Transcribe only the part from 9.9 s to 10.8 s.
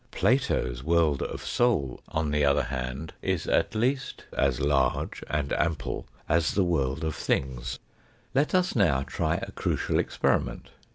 experiment.